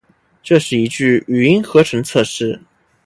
[0.41, 2.59] 这是一句语音合成测试